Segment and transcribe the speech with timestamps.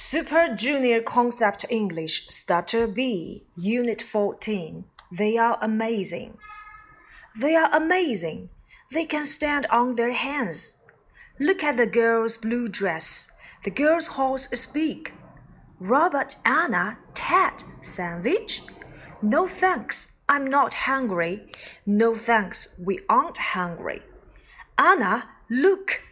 [0.00, 4.84] Super Junior Concept English Starter B, Unit 14.
[5.10, 6.38] They are amazing.
[7.36, 8.50] They are amazing.
[8.92, 10.76] They can stand on their hands.
[11.40, 13.28] Look at the girl's blue dress.
[13.64, 15.12] The girl's horse is big.
[15.80, 18.62] Robert, Anna, Ted, sandwich?
[19.20, 21.50] No thanks, I'm not hungry.
[21.84, 24.02] No thanks, we aren't hungry.
[24.78, 26.02] Anna, look.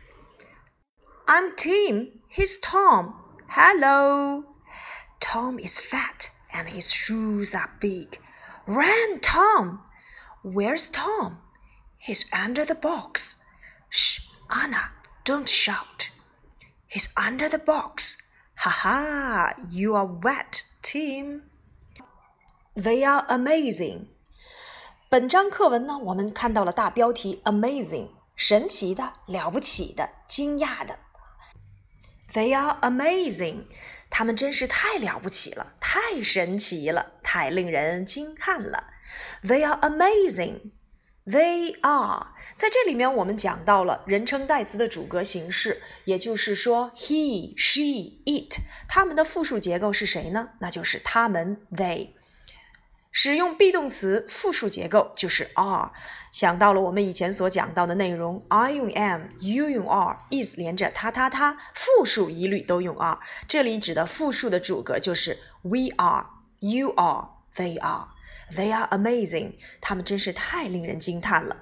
[1.29, 3.23] I'm Tim, he's Tom.
[3.48, 4.44] Hello.
[5.20, 8.20] Tom is fat and his shoes are big.
[8.66, 9.82] Run, Tom.
[10.44, 11.38] Where's Tom?
[11.98, 13.38] He's under the box.
[13.90, 14.92] Shh, Anna,
[15.24, 16.10] don't shout.
[16.88, 18.18] He's under the box.
[18.56, 21.44] Ha ha, you are wet, Tim.
[22.76, 24.08] They are amazing.
[25.10, 30.98] 本章课文呢，我们看到了大标题 “amazing”，神奇的、了不起的、惊讶的。
[32.33, 33.65] They are amazing，
[34.11, 38.85] 他们真是太了不起了，太神奇了，太令人惊叹了。
[39.43, 40.73] They are amazing。
[41.25, 50.51] They are，在这里面我们讲到了人称代词的主格形式，也就是说，he、she、it，他们的复数结构是谁呢？
[50.61, 52.11] 那就是他们，they。
[53.19, 55.91] 使用 be 动词复数结构就是 are，
[56.33, 63.19] 想到了我们以前所讲到的内容，I 用 am，you 用 are，is 连着他他他，复数一律都用 are。
[63.49, 71.57] 这里指的复数的主格就是 we are，you are，they are，they are amazing，他们真是太令人惊叹了。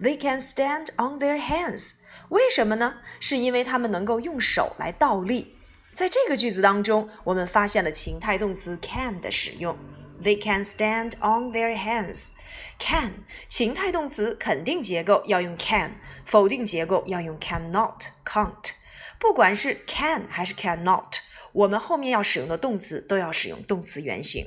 [0.00, 1.96] They can stand on their hands，
[2.30, 2.94] 为什么呢？
[3.20, 5.54] 是因为他们能够用手来倒立。
[5.92, 9.76] 在这个句子当中，我们发现了情态动词 can 的使用。
[10.21, 12.31] They can stand on their hands.
[12.77, 18.71] Can 情态动词肯定结构要用 can，否定结构要用 cannot、can't。
[19.19, 21.19] 不管是 can 还是 cannot，
[21.53, 24.45] 我们后面要使用的动词都要使用动词原形。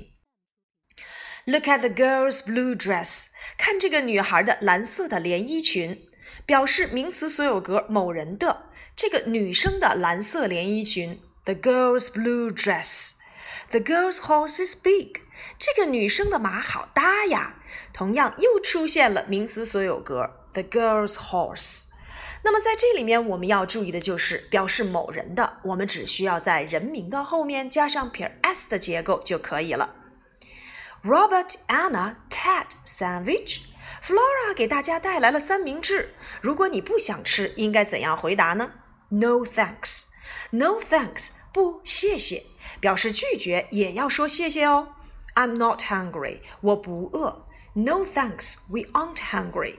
[1.45, 3.27] Look at the girl's blue dress.
[3.59, 6.07] 看这个女孩的蓝色的连衣裙，
[6.47, 11.21] 表示名词所有格某人的这个女生的蓝色连衣裙。
[11.45, 13.15] The girl's blue dress.
[13.71, 15.21] The girl's horse is big.
[15.58, 17.56] 这个女生的马好大呀！
[17.94, 21.86] 同样又出现了名词所有格，the girl's horse。
[22.44, 29.96] 那么在这里面我们要注意的就是表示某人的，我们只需要在人名的后面加上撇 s 的结构就可以了。
[31.04, 33.62] Robert, Anna, Ted, sandwich.
[34.02, 36.14] Flora 给大家带来了三明治。
[36.42, 38.72] 如果你不想吃，应该怎样回答呢
[39.10, 40.06] ？No thanks.
[40.52, 41.30] No thanks.
[41.54, 42.44] 不，谢谢。
[42.80, 44.90] 表示拒绝也要说谢谢哦。
[45.38, 47.46] I'm not hungry，我不饿。
[47.74, 49.76] No thanks, we aren't hungry。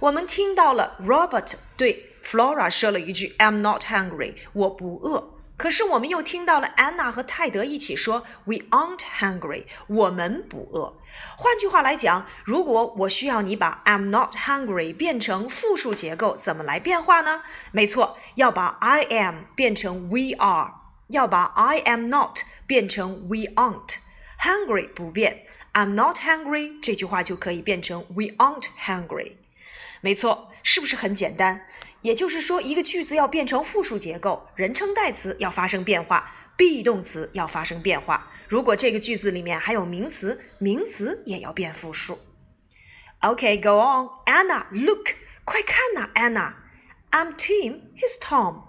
[0.00, 5.36] 我们听到了 Robert 对 Flora 说了一句 "I'm not hungry，我不饿。
[5.56, 11.00] 可是我们又听到了 Anna 和泰德一起说 "We aren't hungry，我们不饿。
[11.38, 17.42] 换句话来讲，如果我需要你把 "I'm not hungry" 变成复数结构，怎么来变化呢？
[17.72, 20.74] 没错，要把 I am 变成 We are，
[21.06, 23.96] 要把 I am not 变成 We aren't。
[24.41, 29.33] Hungry 不变，I'm not hungry 这句话就可以变成 We aren't hungry。
[30.01, 31.65] 没错，是不是很简单？
[32.01, 38.29] 也就是说，一个句子要变成复数结构，人称代词要发生变化，be 动词要发生变化。
[38.49, 42.19] 如果这个句子里面还有名词，名词也要变复数。
[43.19, 45.11] OK，go on，Anna，look，
[45.45, 48.63] 快看呐，Anna，I'm Tim，he's Tom。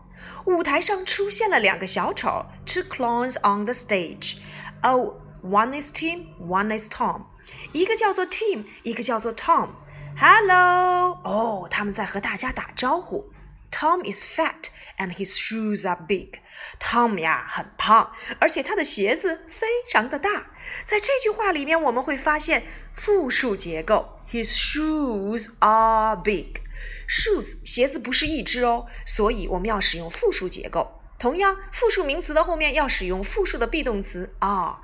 [0.46, 5.14] 舞台上出现了两个小丑，two clowns on the stage。Oh。
[5.42, 7.24] One is Tim, one is Tom。
[7.72, 13.30] 一个叫做 Tim，一个叫做 Tom。Hello，哦，他们在和大家打招呼。
[13.70, 20.46] Tom is fat and his shoes are big。Tom 呀很胖，而且他的鞋子非常的大。
[20.84, 22.62] 在这句话里面，我们会发现
[22.94, 24.20] 复数结构。
[24.30, 31.00] His shoes are big。Shoes 鞋子不是一只哦，所以我们要使用复数结构。
[31.18, 34.76] 同样，复数名词的后面要使用复数的 be 动词 are。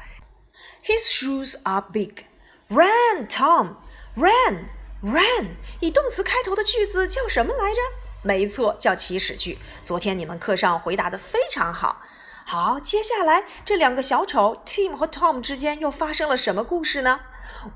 [0.85, 2.25] His shoes are big.
[2.69, 3.77] Run, Tom.
[4.15, 4.71] Run,
[5.03, 5.57] run.
[5.81, 7.81] 以动词开头的句子叫什么来着？
[8.23, 9.59] 没错，叫祈使句。
[9.83, 12.03] 昨天你们课上回答的非常好。
[12.45, 17.21] 好，接下来这两个小丑 Tim 和 Tom 之间又发生了什么故事呢？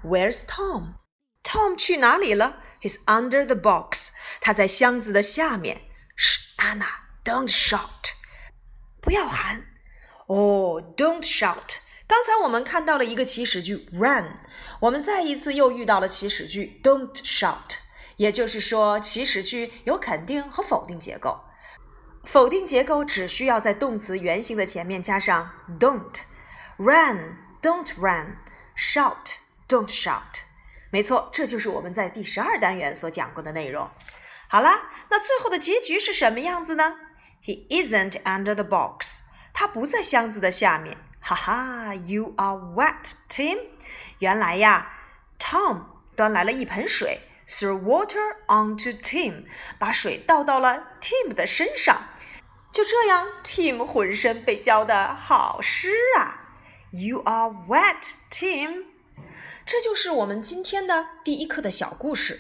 [0.04, 0.94] Where's Tom?
[1.42, 2.56] Tom 去哪里了？
[2.80, 4.10] He's under the box.
[4.40, 5.82] 他在箱子的下面。
[6.16, 6.88] Shh, Anna,
[7.24, 8.12] don't shout.
[9.00, 9.66] 不要喊。
[10.26, 11.78] 哦，don't shout.
[12.09, 14.39] 刚才我们看到了一个祈使句 run，
[14.79, 17.77] 我们再一次又遇到了祈使句 don't shout，
[18.15, 21.39] 也就是说祈使句有肯定和否定结构。
[22.23, 26.23] 否定结构只需要在动词原形的前面加上 don't。
[26.77, 28.37] Run, don't run.
[28.75, 29.35] Shout,
[29.67, 30.45] don't shout.
[30.89, 33.87] 没错，这就是我们在第十二单元所讲过的内容。
[34.47, 36.95] 好啦，那最后的结局是什么样子呢
[37.45, 39.21] ？He isn't under the box.
[39.53, 40.97] 他不在箱子的下面。
[41.29, 43.59] 哈哈，You are wet, Tim.
[44.17, 44.91] 原来呀
[45.37, 45.83] ，Tom
[46.15, 49.45] 端来了一盆水，threw water onto Tim，
[49.77, 52.07] 把水倒到了 Tim 的身上。
[52.71, 56.49] 就这样，Tim 浑身被浇得好湿啊
[56.89, 58.85] ！You are wet, Tim。
[59.67, 62.39] 这就是我们今天的第一课的小故事。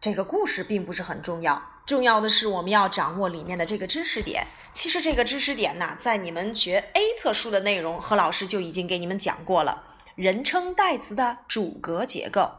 [0.00, 4.46] 这个故事并不是很重要，重要的是我们要掌握里面的这个知识点。
[4.72, 9.82] 其实这个知识点呢，在你们学 A 册书的内容，何老师就已经给你们讲过了。
[10.14, 12.52] 人称代词的主格结构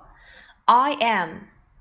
[0.65, 1.29] ：I am,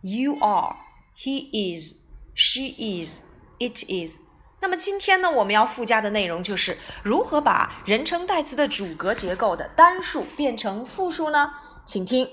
[0.03, 0.77] you are,
[1.17, 1.97] he is,
[2.35, 3.23] she is,
[3.59, 4.21] it is。
[4.61, 11.55] 那么今天呢，我们要附加的内容就是如何把人称代词的主格结构的单数变成复数呢？
[11.85, 12.29] 请听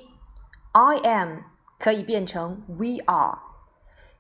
[0.74, 1.40] ，I am
[1.80, 3.40] 可以变成 we are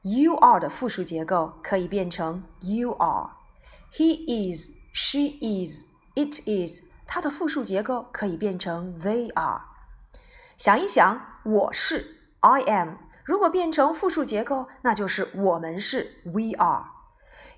[0.07, 5.83] You are 的复数结构可以变成 you are，he is, she is,
[6.15, 9.63] it is，它的复数结构可以变成 they are。
[10.55, 12.93] 想一想，我是 I am，
[13.25, 16.85] 如果变成复数结构，那就是我们是 we are。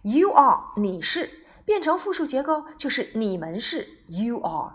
[0.01, 1.29] You are，你是
[1.65, 4.73] 变成复数结构就是你们是 you are。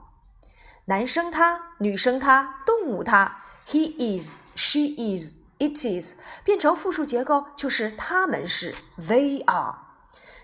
[0.85, 9.79] 男生他，女生他，动物它，he is，she is It is 变成复数结构就是他们是 they are。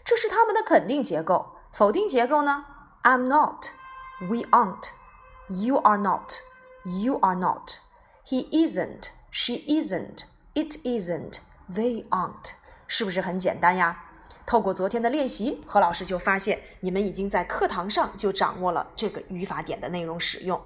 [0.05, 1.57] 这是他们的肯定结构。
[1.73, 2.67] 否定结构呢
[3.03, 12.53] ？I'm not，we aren't，you are not，you are not，he isn't，she isn't，it isn't，they aren't。
[12.89, 14.05] 是不是很简单呀？
[14.47, 20.61] 透过昨天的练习，何老师就发现你们已经在课堂上就掌握了这个语法点的内容使用。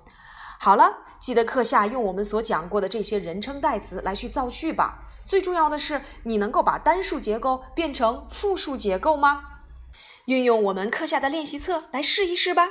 [0.59, 5.05] 好了，记得课下用我们所讲过的这些人称代词来去造句吧。
[5.25, 9.43] 最重要的是，你能够把单数结构变成复数结构吗？
[10.27, 12.69] 运用我们课下的练习册来试一试吧。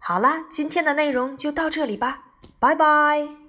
[0.00, 2.24] 好啦，今天的内容就到这里吧，
[2.58, 3.39] 拜拜。